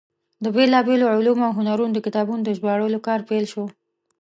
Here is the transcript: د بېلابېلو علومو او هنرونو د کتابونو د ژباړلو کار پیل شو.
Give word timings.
د 0.43 0.45
بېلابېلو 0.55 1.11
علومو 1.13 1.43
او 1.47 1.55
هنرونو 1.59 1.93
د 1.95 1.99
کتابونو 2.05 2.41
د 2.45 2.49
ژباړلو 2.57 2.99
کار 3.07 3.19
پیل 3.29 3.45
شو. 3.51 3.65